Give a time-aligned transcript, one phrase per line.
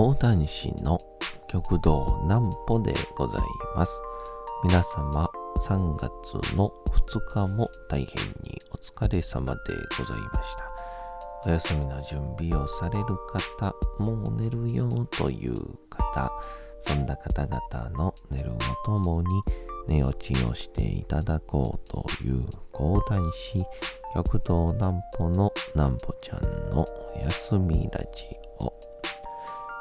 [0.00, 0.98] 講談師の
[1.46, 3.42] 極道南歩でござい
[3.76, 4.00] ます。
[4.64, 9.60] 皆様、3月の2日も大変にお疲れ様で
[9.98, 10.70] ございました。
[11.44, 13.04] お休みの準備をされる
[13.58, 14.88] 方、もう寝るよ
[15.18, 15.54] という
[15.90, 16.32] 方、
[16.80, 19.28] そんな方々の寝るをともに
[19.86, 23.62] 寝落ちをしていただこうという講談師、
[24.14, 28.39] 極道南歩の南歩ちゃんのお休みラジオ。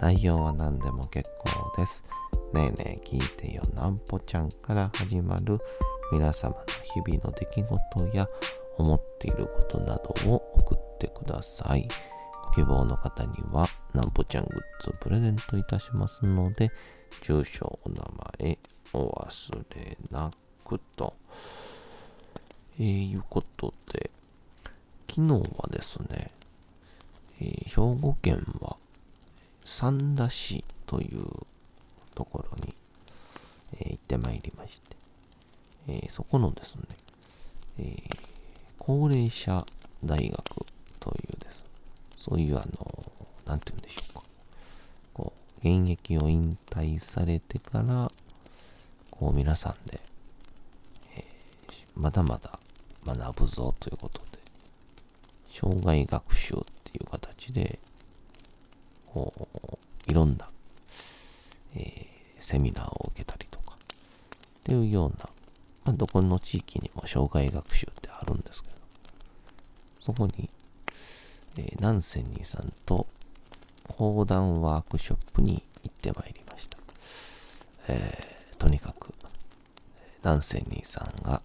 [0.00, 2.04] 内容は何でも結構です。
[2.52, 5.58] ねえねえ聞いてよなんぽちゃんから始まる
[6.12, 8.28] 皆様の日々の出来事や
[8.76, 11.88] 思っていることなどを送ってください。
[12.46, 16.70] ご希望の方にはなんぽちゃんグッズプレゼントいたしますので、
[17.22, 18.02] 住所、お名
[18.40, 18.58] 前
[18.92, 20.30] お忘れな
[20.64, 21.14] くと。
[22.78, 24.10] えー、いうことで、
[25.08, 26.30] 昨日はですね、
[27.40, 28.76] えー兵庫県は
[29.64, 31.24] 三田市という
[32.14, 32.74] ところに、
[33.74, 34.96] えー行ってまいりまして、
[35.88, 36.82] えーそこのですね、
[37.78, 38.16] えー
[38.78, 39.64] 高齢者
[40.04, 40.44] 大学
[40.98, 41.64] というです、
[42.18, 43.12] そういうあの、
[43.46, 44.22] なんて言うんでしょうか、
[45.14, 48.10] こう、現役を引退されてから、
[49.10, 50.00] こう皆さんで、
[51.16, 51.24] え
[51.94, 52.58] まだまだ
[53.06, 54.38] 学ぶぞということで、
[55.52, 57.78] 障害学習っていう形で、
[60.06, 60.48] いろんな、
[61.74, 62.12] えー
[62.42, 65.28] セミナーを受けたりとか、っていうような、
[65.84, 68.74] まあ、どこの地域にも障害学習ってあるんですけど、
[70.00, 70.50] そこに、
[71.56, 73.06] えー、南仙人さんと
[73.86, 76.78] 講談ワークショップに行ってまいりました。
[77.88, 79.12] えーとにかく、
[80.22, 81.42] 南仙人さんが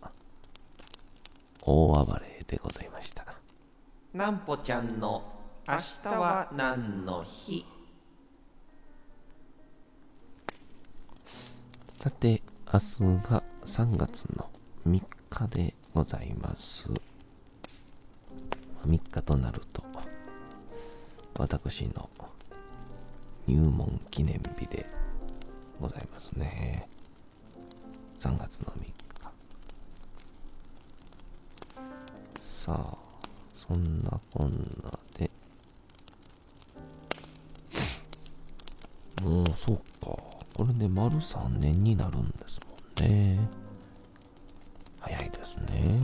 [1.62, 3.26] 大暴れでございました。
[4.14, 5.37] なんぽちゃんの
[5.70, 7.66] 明日は何の日？
[11.98, 12.42] さて、
[12.74, 14.50] 明日が3月の
[14.88, 16.90] 3日でございます。
[18.86, 19.84] 3日となると、
[21.38, 22.10] 私の
[23.46, 24.86] 入門記念日で
[25.82, 26.88] ございますね。
[28.20, 28.94] 3月の3日。
[32.42, 32.98] さあ、
[33.54, 34.97] そんなこんな
[39.58, 40.12] そうか。
[40.54, 42.62] これで丸3年になるんです
[43.00, 43.40] もんね。
[45.00, 46.00] 早いですね。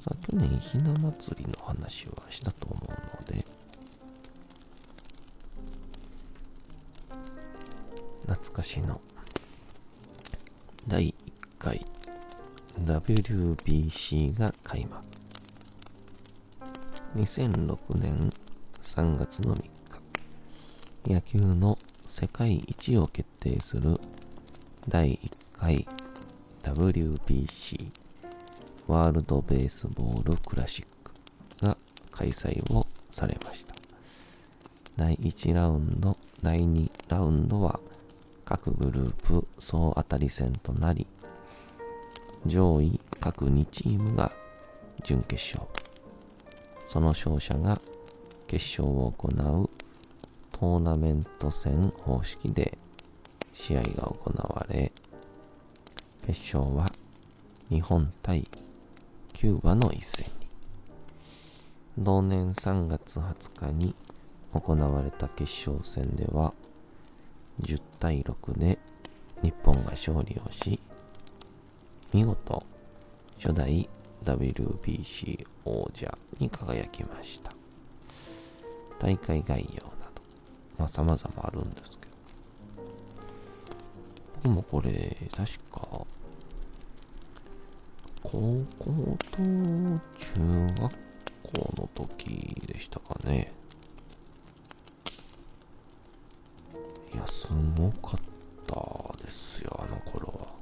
[0.00, 2.90] さあ、去年ひな祭りの話はしたと思う
[3.22, 3.44] ので、
[8.22, 9.00] 懐かしの
[10.88, 11.14] 第1
[11.58, 11.86] 回
[12.80, 15.04] WBC が開幕。
[17.16, 18.32] 2006年
[18.82, 19.73] 3月の3日、
[21.06, 24.00] 野球の世界一を決定する
[24.88, 25.86] 第1回
[26.62, 27.90] WBC
[28.86, 31.12] ワールドベースボールクラシック
[31.66, 31.76] が
[32.10, 33.74] 開催をされました。
[34.96, 37.80] 第1ラウンド、第2ラウンドは
[38.46, 41.06] 各グループ総当たり戦となり、
[42.46, 44.32] 上位各2チームが
[45.02, 45.70] 準決勝、
[46.86, 47.78] その勝者が
[48.46, 49.70] 決勝を行う
[50.54, 52.78] トーナメント戦方式で
[53.52, 54.92] 試合が行われ、
[56.24, 56.92] 決勝は
[57.68, 58.48] 日本対
[59.32, 60.46] キューバの一戦に、
[61.98, 63.96] 同年3月20日に
[64.52, 66.54] 行われた決勝戦では、
[67.60, 68.78] 10対6で
[69.42, 70.78] 日本が勝利をし、
[72.12, 72.62] 見事
[73.38, 73.88] 初代
[74.24, 77.52] WBC 王者に輝きました。
[79.00, 79.93] 大会概要、
[80.78, 82.12] まあ様々あるんですけど、
[84.42, 86.06] 僕もこれ、確か、
[88.22, 90.40] 高校と中
[90.80, 90.92] 学
[91.42, 93.52] 校の時でしたかね。
[97.12, 98.20] いや、すごかっ
[98.66, 100.54] たですよ、あの頃は。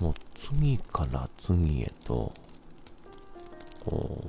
[0.00, 2.32] もう次から次へと、
[3.84, 4.28] こう、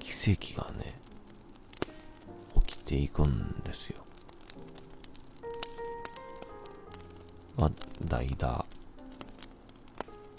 [0.00, 0.87] 奇跡がね、
[2.88, 4.02] ていくんですよ。
[7.58, 7.70] まあ、
[8.02, 8.64] 代打、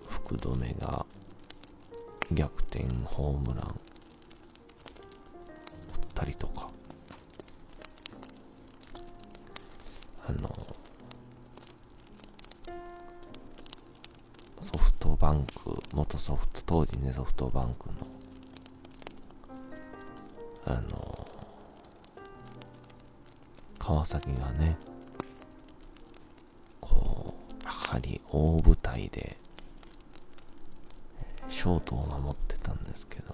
[0.07, 1.05] 福留が
[2.31, 3.71] 逆転ホームラン打っ
[6.15, 6.71] たりとか、
[10.27, 10.49] あの、
[14.59, 17.95] ソフトバンク、元ソフト、当時ね、ソフトバンクの、
[20.65, 21.08] あの、
[23.89, 24.77] 川崎がね、
[26.79, 29.35] こう、やはり大舞台で、
[31.47, 33.33] ショートを守ってたんですけど、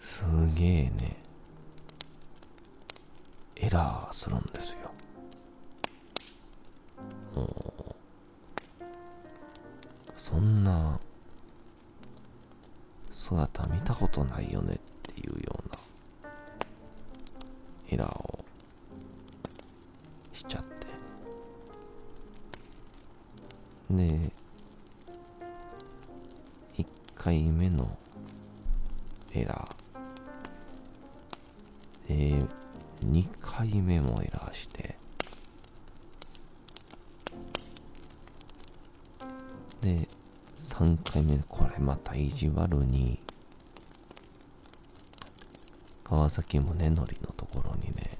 [0.00, 1.16] すげえね、
[3.56, 4.83] エラーするんですよ。
[23.96, 24.32] で、
[26.76, 27.96] 1回目の
[29.32, 32.08] エラー。
[32.08, 32.44] で、
[33.04, 34.96] 2回目もエラーして、
[39.80, 40.08] で、
[40.56, 43.20] 3回目、これまた意地悪に、
[46.02, 47.06] 川崎宗則の
[47.36, 48.18] ところにね、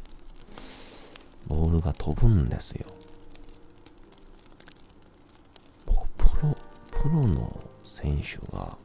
[1.46, 2.93] ボールが飛ぶんですよ。
[8.04, 8.76] 選手が、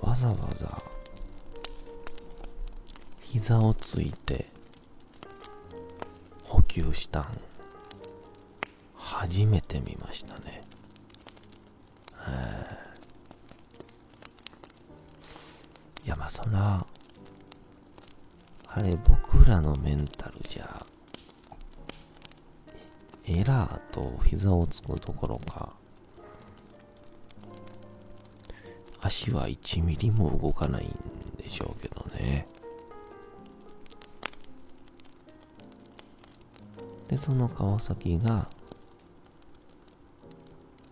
[0.00, 0.82] わざわざ、
[3.22, 4.50] 膝をついて、
[6.42, 7.40] 補給したん、
[8.96, 10.64] 初めて見ましたね。
[16.04, 16.84] いや、まあ、そら、
[18.66, 20.84] あれ、僕らのメンタルじゃ、
[23.26, 25.78] エラーと膝をつくどころか、
[29.00, 30.88] 足は1ミリも動かないん
[31.36, 32.46] でしょうけどね。
[37.08, 38.48] で、その川崎が、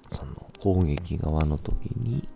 [0.09, 2.27] その攻撃側の時に、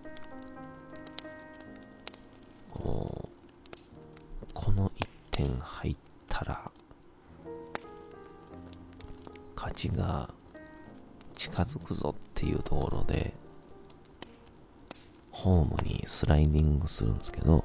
[16.43, 17.65] イディングするんですけど、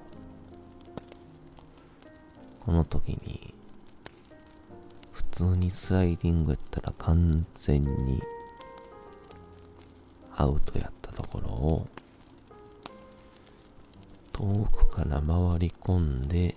[2.66, 3.54] この時に、
[5.12, 8.22] 普通にスライディングやったら完全に
[10.36, 11.88] アウトやったところを、
[14.34, 16.56] 遠くから回り込んで、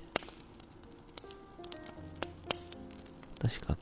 [3.40, 3.78] 確か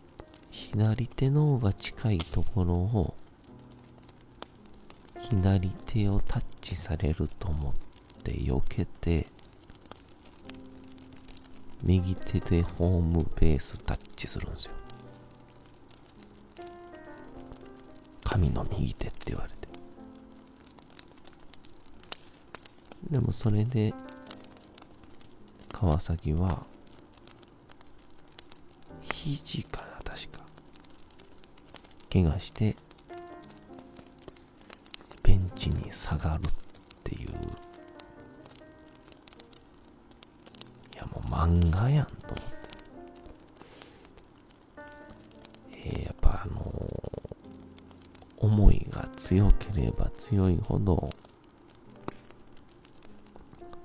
[0.50, 3.14] 左手の方が近いところを、
[5.20, 7.87] 左手をタッチされると思って
[8.30, 9.26] 避けて、
[11.82, 14.72] 右手でホームベースタッチするんですよ。
[18.24, 19.68] 神の右手って言われて。
[23.10, 23.94] でもそれで、
[25.72, 26.66] 川崎は、
[29.02, 30.40] 肘かな、確か。
[32.12, 32.76] 怪我して、
[35.22, 36.54] ベンチに下がるっ
[37.04, 37.30] ていう。
[41.38, 42.68] 漫画やんと思って。
[45.72, 51.10] えー、やっぱあのー、思いが強ければ強いほど、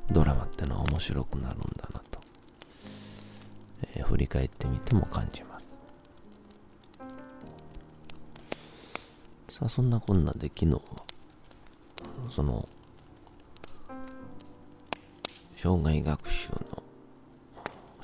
[0.09, 2.19] ドラマってのは面白くなるんだなと、
[3.93, 5.79] えー、振り返ってみても感じます。
[9.49, 10.81] さあ、そんなこんなで昨日は、
[12.31, 12.67] その、
[15.55, 16.22] 障害学、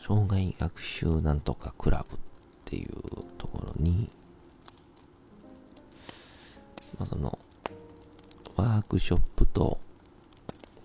[0.09, 2.19] 障害学習なんとかクラブっ
[2.65, 2.89] ていう
[3.37, 4.09] ところに、
[6.97, 7.37] まあ、その、
[8.55, 9.77] ワークショップと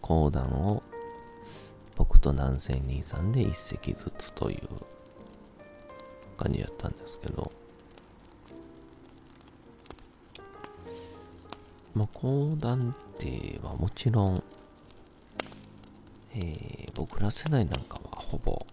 [0.02, 0.82] 講談を
[1.96, 4.60] 僕と南仙兄さんで一席ずつという
[6.36, 7.50] 感じやったんですけど、
[11.94, 14.42] まあ、講談ってはもちろん、
[16.34, 18.66] えー、僕ら世代なんかはほぼ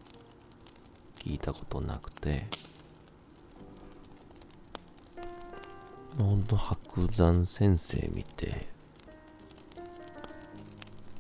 [1.24, 2.48] 聞いたことなくて、
[6.18, 8.66] ほんと白山先生見て、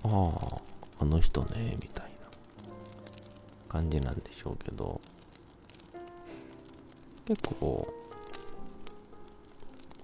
[0.04, 0.62] ああ、
[1.02, 2.10] あの人ね、みたいな
[3.70, 5.00] 感じなんでしょうけど、
[7.28, 7.94] 結構、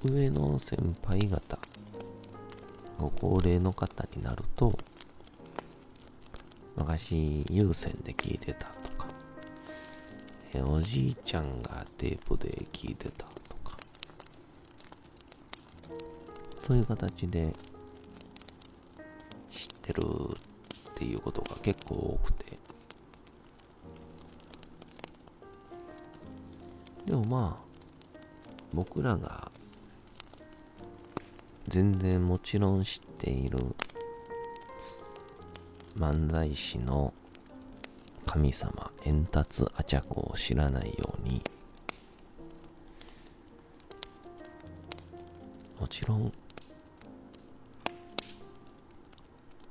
[0.04, 1.58] 上の先輩方、
[3.00, 4.78] ご高齢の方になると、
[6.76, 8.77] 昔有線で聞いてた、
[10.56, 13.78] おじいちゃんがテープで聞いてたとか、
[16.64, 17.54] そういう形で
[19.52, 22.58] 知ってるっていうことが結構多くて、
[27.06, 28.20] でもまあ、
[28.74, 29.52] 僕らが
[31.68, 33.60] 全然もちろん知っている
[35.98, 37.14] 漫才師の
[38.26, 41.42] 神様円達アチャコを知らないように。
[45.80, 46.34] もちろん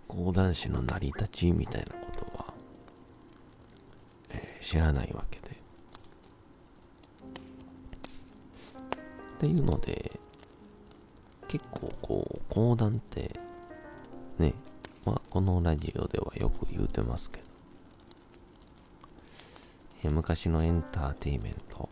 [0.08, 2.54] 講談師の成り立ちみたいなことは、
[4.30, 5.46] えー、知らないわけで。
[9.36, 10.18] っていうので
[11.48, 13.38] 結構こう講談って
[14.38, 14.54] ね
[15.04, 17.45] まあ、このラジオではよく言うてますけど、
[20.04, 21.88] 昔のエンターテイメント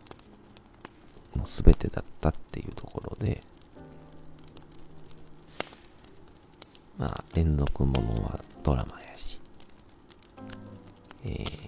[1.35, 3.43] の全てだったっていうところで、
[6.97, 9.39] まあ、連続ものはドラマやし、
[11.25, 11.59] えー、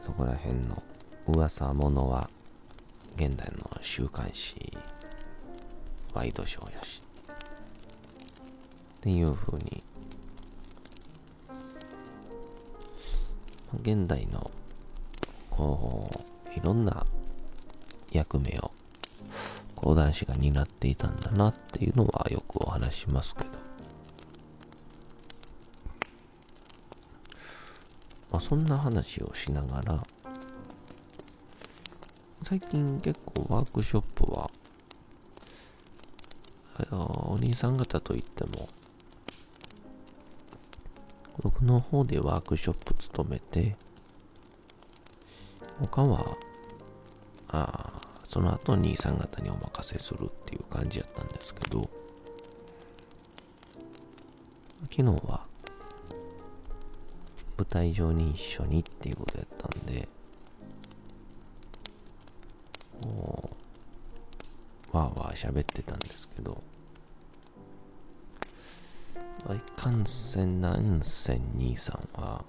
[0.00, 0.82] そこら辺の
[1.26, 2.28] 噂ものは
[3.16, 4.76] 現代の週刊誌、
[6.12, 9.82] ワイドショーやし、っていう風に
[13.82, 14.50] 現代の、
[16.56, 17.06] いろんな
[18.12, 18.72] 役目を
[19.76, 23.48] 講談師が担っていたんだなっていうのはよくお話しますけど。
[28.30, 30.06] まあ、そんな話をしながら、
[32.44, 34.50] 最近結構ワークショップは、
[36.92, 38.68] お兄さん方といっても、
[41.42, 43.76] 僕の方でワークショップ務めて、
[45.80, 46.36] 他は、
[47.48, 51.88] あその後兄さん方にお任せするっていう感じやったんですけど、
[54.90, 55.46] 昨日は
[57.56, 60.08] 舞台上に一緒にっていうことやったんで、
[63.04, 63.50] も
[64.92, 66.62] う、わーわー喋ってたんですけど、
[69.48, 72.44] いかんせんなんせん兄さんは、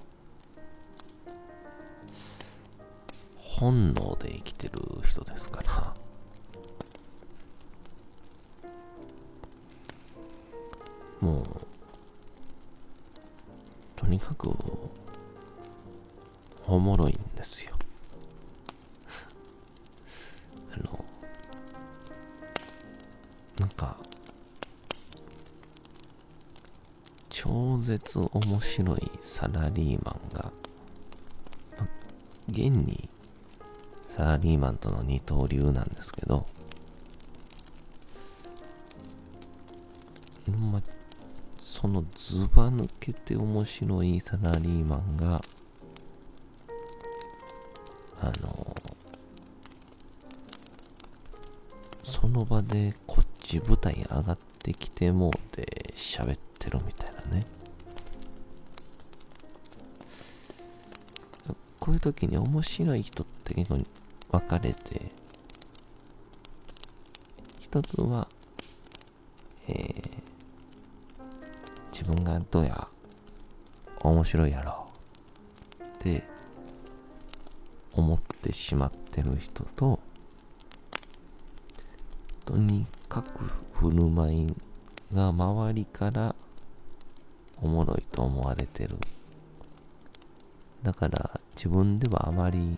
[3.61, 5.93] 本能で生きてる人ですから、
[11.19, 11.45] もう、
[13.95, 14.49] とにかく、
[16.65, 17.75] おもろいんですよ。
[20.73, 21.05] あの、
[23.59, 23.95] なんか、
[27.29, 30.51] 超絶面白いサラリーマンが、
[32.49, 33.10] 現に
[34.11, 36.45] サラリーマンとの二刀流なんですけど、
[40.49, 40.81] ま、
[41.61, 45.41] そのズバ抜けて面白いサラリーマンが、
[48.19, 48.75] あの、
[52.03, 57.45] その場でこっち舞台上がってきてもうて喋ってるみたいなね。
[61.79, 63.79] こういう時に面白い人って結構
[64.31, 65.11] 分かれて、
[67.59, 68.27] 一つは、
[69.67, 69.85] えー、
[71.91, 72.87] 自分がどうや、
[73.99, 74.87] 面白いやろ
[75.83, 76.23] って
[77.93, 79.99] 思ってしまってる人と、
[82.45, 84.55] とにかく振る舞い
[85.13, 86.35] が周りから
[87.61, 88.95] おもろいと思われてる。
[90.83, 92.77] だから自分ではあまり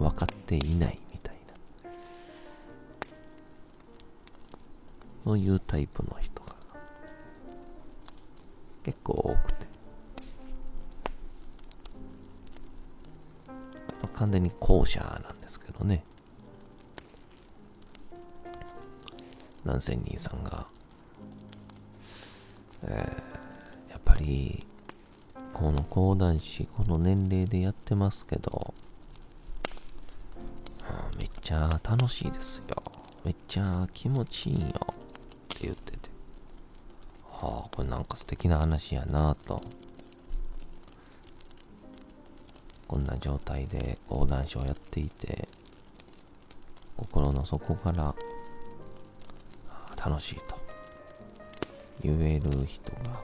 [0.00, 1.36] 分かっていないみたい
[1.84, 1.90] な。
[5.24, 6.56] そういうタイプの人が
[8.82, 9.70] 結構多くて。
[14.14, 16.02] 完全に後者なんですけどね。
[19.64, 20.66] 南仙人さんが
[22.82, 24.66] えー、やっぱり、
[25.52, 28.72] この講談師、この年齢でやってますけど、
[31.50, 32.80] ちゃ楽しいですよ。
[33.24, 34.68] めっちゃ気持ちいいよ。
[34.68, 34.68] っ
[35.48, 35.98] て言ってて。
[37.42, 39.60] ああ、これなんか素敵な話やなと。
[42.86, 45.48] こんな状態で講談師をやっていて、
[46.96, 48.14] 心の底から
[49.96, 50.56] 楽しいと
[52.00, 53.20] 言える人が、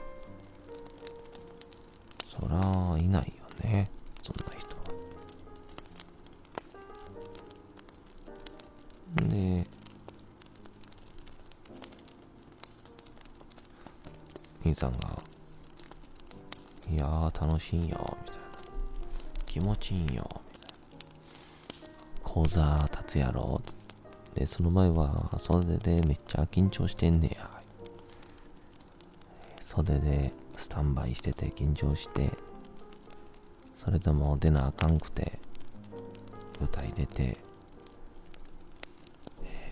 [2.29, 3.89] そらいないよね、
[14.67, 15.21] 兄さんが、
[16.89, 18.47] いやー楽しいよ、みたいな。
[19.45, 20.77] 気持ちいいよ、みたいな。
[22.23, 23.61] 講座立つやろ、
[24.35, 27.49] で、その前は袖でめっちゃ緊張してんねや。
[29.61, 32.31] 袖でスタンバイしてて緊張して、
[33.75, 35.39] それでも出なあかんくて、
[36.59, 37.37] 舞台出て、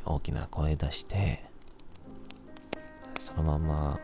[0.05, 1.43] 大きな声出して、
[3.19, 3.99] そのまま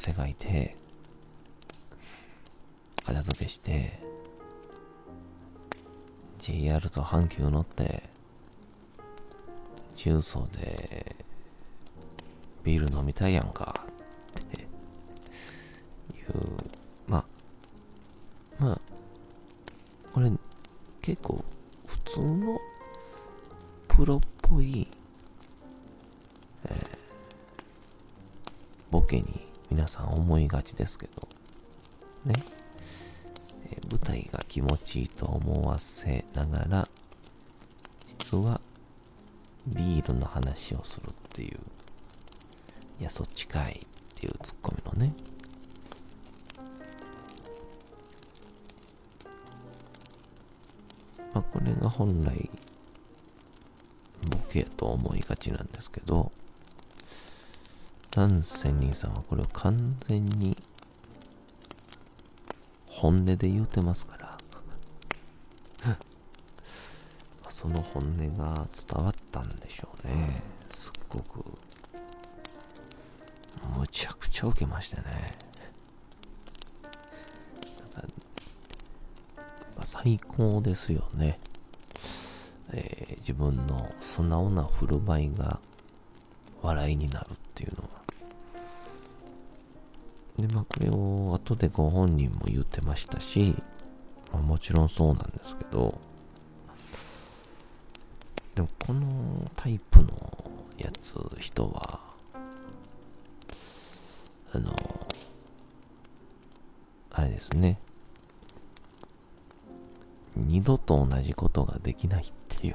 [0.00, 0.74] 汗かいて、
[3.04, 4.00] 片付けして、
[6.38, 8.04] JR と阪急乗って、
[9.96, 11.16] 重曹で、
[12.64, 13.84] ビール飲みたいやんか、
[14.40, 14.66] っていう、
[17.06, 17.26] ま
[18.58, 18.80] あ、まあ、
[20.14, 20.32] これ、
[21.02, 21.44] 結構、
[29.80, 31.26] 皆さん思いがちですけど、
[32.26, 32.44] ね。
[33.72, 36.88] え、舞台が気持ちいいと思わせながら、
[38.04, 38.60] 実は
[39.66, 41.58] ビールの話をするっていう、
[43.00, 45.14] いや、そっちかいっていうツッコミのね。
[51.32, 52.50] まあ、これが本来、
[54.28, 56.32] ボケやと思いがちなんですけど、
[58.16, 60.56] なんせ兄さんはこれを完全に
[62.86, 65.96] 本音で言うてますから。
[67.48, 70.42] その本音が伝わったんでしょうね。
[70.68, 71.44] すっごく。
[73.76, 75.38] むちゃくちゃ受けましてね、
[79.84, 81.40] 最高ですよね、
[82.72, 85.60] えー、自分の素直な振る舞いが
[86.62, 87.99] 笑いになるっていうのは。
[90.40, 93.56] で、まあ、これを後でご本人も言ってましたし、
[94.32, 96.00] まあ、もちろんそうなんですけど、
[98.54, 102.00] でもこのタイプのやつ、人は、
[104.52, 105.06] あの、
[107.10, 107.78] あれですね。
[110.36, 112.74] 二度と同じことができないっていう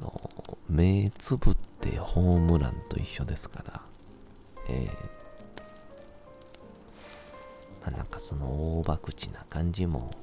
[0.00, 0.30] あの、
[0.68, 3.89] 目つぶってホームランと一緒ですから、
[4.70, 5.10] え
[7.82, 10.14] まあ、なんかその大博打な感じも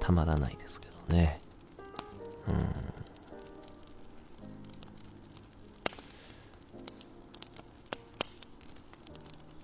[0.00, 1.40] たまらないですけどね。
[2.48, 2.92] うん。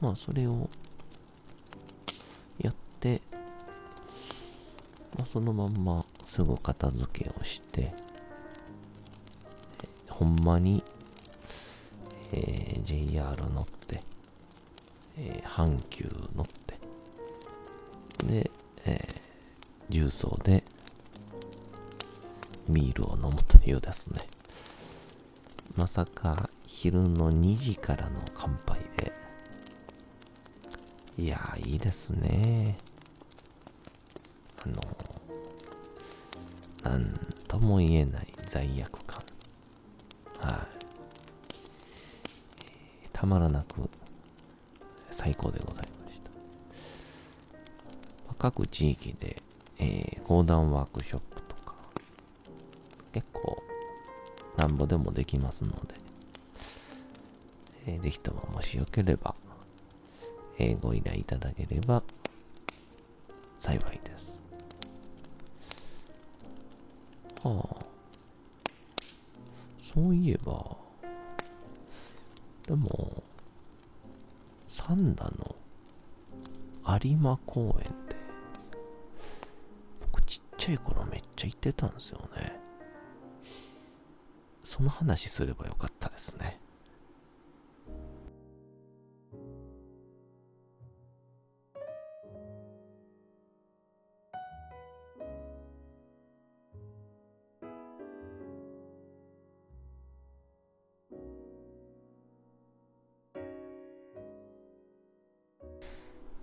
[0.01, 0.71] まあそれを
[2.61, 3.21] やって、
[5.17, 7.93] まあ、そのまんますぐ片付けをして、
[10.09, 10.85] ほんまに
[12.33, 14.03] えー、JR 乗って、
[15.17, 16.79] えー、阪急乗って、
[18.25, 18.51] で、
[18.85, 20.65] えー、重曹で
[22.69, 24.27] ビールを飲むというですね。
[25.77, 29.13] まさか昼の2時からの乾杯で、
[31.17, 32.79] いやいいですね。
[34.65, 34.83] あの、
[36.83, 39.05] なんとも言えない罪悪
[43.19, 43.91] たまらなく
[45.11, 46.31] 最高でございました。
[48.39, 49.43] 各地域で、
[49.81, 51.75] えー、講談ワークショップとか、
[53.13, 53.61] 結構、
[54.57, 55.97] なんぼでもできますので、
[57.89, 59.35] えー、ぜひとももしよければ、
[60.61, 62.05] えー、ご依頼いただければ
[63.59, 64.41] 幸いです。
[67.43, 67.85] はあ、
[69.81, 70.88] そういえば、
[72.69, 73.23] でも、
[74.67, 75.57] 三田の
[77.03, 78.17] 有馬公園で、
[80.13, 82.61] 僕ちっちゃい頃めっちゃ行ってたんですよね。
[84.63, 86.61] その話すればよかったですね。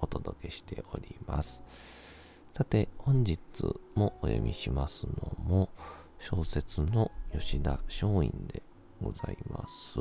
[0.00, 1.62] お届けしております。
[2.54, 3.38] さて、本日
[3.94, 5.70] もお読みしますのも、
[6.18, 8.62] 小説の吉田松陰で
[9.00, 9.98] ございます。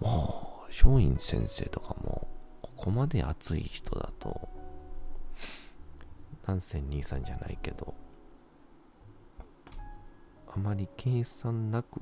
[0.00, 2.28] まあ、松陰先生とかも、
[2.60, 4.48] ここまで熱い人だと、
[6.42, 7.94] 南仙兄さんじゃないけど、
[10.54, 12.00] あまり計算なく、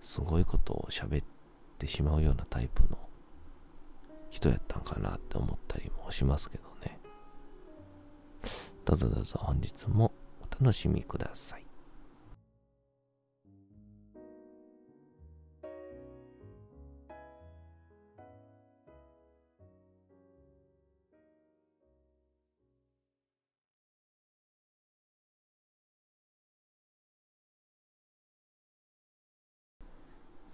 [0.00, 1.26] すごいことを喋っ
[1.78, 2.98] てしまうようなタイプの
[4.34, 6.98] 人やったんかなって思ったりもしますけどね。
[8.84, 11.64] どうぞどうぞ本日もお楽しみください。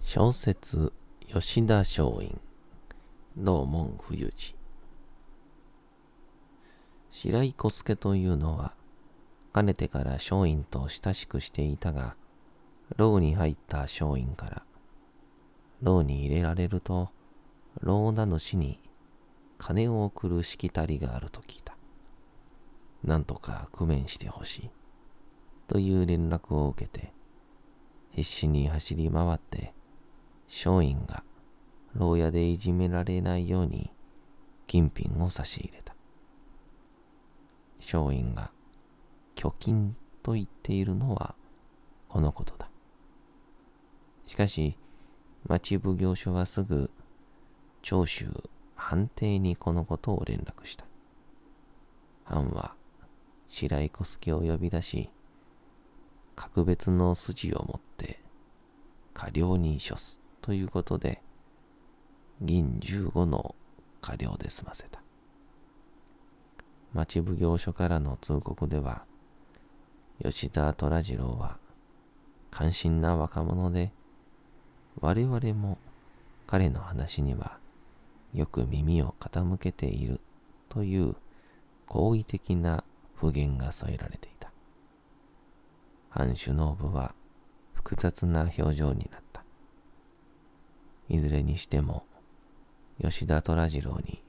[0.02, 0.92] 小説
[1.28, 2.49] 吉田松陰
[3.40, 4.54] 道門冬治
[7.10, 8.74] 白井小助というのは
[9.52, 12.14] かねてから松陰と親しくしていたが
[12.96, 14.62] 牢に入った松陰から
[15.82, 17.10] 牢に入れられると
[17.80, 18.78] 牢名主に
[19.56, 21.76] 金を送るしきたりがあると聞いた。
[23.04, 24.70] なんとか工面してほしい。
[25.68, 27.12] という連絡を受けて、
[28.12, 29.72] 必死に走り回って
[30.48, 31.22] 松陰が
[31.94, 33.90] 牢屋でいじめられないように
[34.66, 35.94] 金品を差し入れた。
[37.80, 38.50] 松陰が
[39.34, 41.34] 貯金と言っているのは
[42.08, 42.68] このことだ。
[44.26, 44.76] しかし、
[45.48, 46.90] 町奉行所はすぐ
[47.82, 48.26] 長州
[48.76, 50.84] 藩邸にこのことを連絡した。
[52.24, 52.74] 藩は
[53.48, 55.10] 白井小助を呼び出し、
[56.36, 58.20] 格別の筋を持って
[59.12, 60.20] 過料に処す。
[60.40, 61.22] ということで、
[62.40, 63.54] 銀15の
[64.00, 65.02] 過料で済ませた。
[66.94, 69.04] 町奉行所からの通告では、
[70.22, 71.58] 吉田虎次郎は
[72.50, 73.92] 関心な若者で、
[75.00, 75.78] 我々も
[76.46, 77.58] 彼の話には
[78.34, 80.20] よく耳を傾けている
[80.68, 81.14] という
[81.86, 84.50] 好意的な不言が添えられていた。
[86.08, 87.14] 藩首脳部は
[87.74, 89.44] 複雑な表情になった。
[91.08, 92.04] いずれにしても、
[93.02, 94.22] 吉田虎次郎に、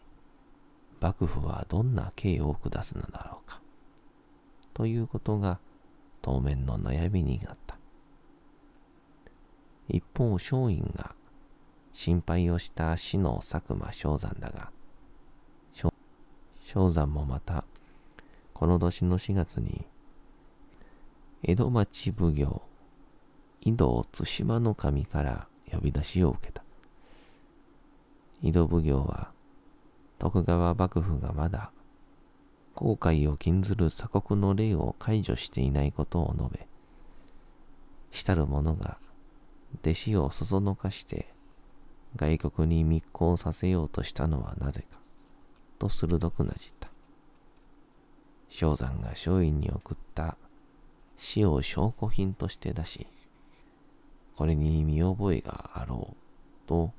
[1.00, 3.62] 幕府はどんな刑を下すのだろうか、
[4.74, 5.60] ということが
[6.22, 7.78] 当面の悩みになった。
[9.90, 11.16] 一方、松陰が
[11.92, 14.72] 心配をした死の佐久間正山だが、
[16.74, 17.66] 正山もまた、
[18.54, 19.86] この年の4月に、
[21.44, 22.62] 江戸町奉行、
[23.60, 26.61] 井戸対馬の神から呼び出しを受けた。
[28.42, 29.32] 井戸奉行は、
[30.20, 31.72] 徳川幕府がまだ、
[32.74, 36.68] 後悔を禁ずる鎖国の令を解除していないことを述べ、
[38.12, 38.98] したる者が
[39.82, 41.34] 弟子をそそのかして
[42.16, 45.00] 外国に密航させようとしたのはなぜか、
[45.80, 46.90] と鋭くなじった。
[48.50, 50.38] 正山が松陰に送った
[51.18, 53.08] 死を証拠品として出し、
[54.36, 56.92] これに見覚えがあろうと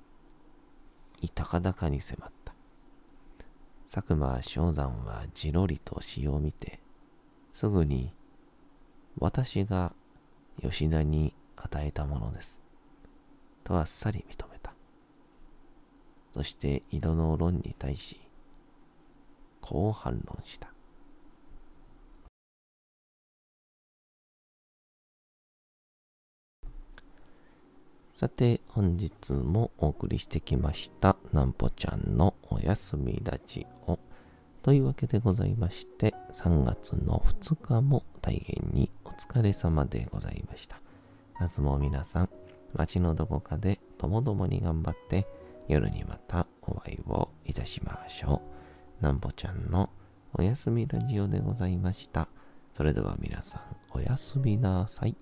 [1.29, 2.55] 高々に迫った。
[3.93, 6.81] 佐久間正山はじろりと詩を見て、
[7.51, 8.15] すぐに、
[9.19, 9.95] 私が
[10.61, 12.63] 吉田に与えたものです。
[13.65, 14.75] とあっさり認めた。
[16.33, 18.21] そして井戸の論に対し、
[19.61, 20.72] こう反論した。
[28.23, 33.99] さて、本日もお送りしてきました、なんぽちゃんのおやすみラジオ。
[34.63, 40.81] というわけでございまして、3月の2日も大変にお疲れ様でございました。
[41.41, 42.29] 明日も皆さん、
[42.75, 45.27] 街のどこかでともどもに頑張って、
[45.67, 48.41] 夜にまたお会いをいたしましょ
[49.01, 49.03] う。
[49.03, 49.91] なんぽちゃんの
[50.35, 52.29] おやすみラジオでございました。
[52.73, 55.17] それでは皆さん、おやすみなさい。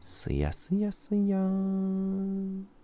[0.00, 2.77] すやすやすやーん。